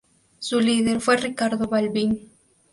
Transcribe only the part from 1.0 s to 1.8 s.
Ricardo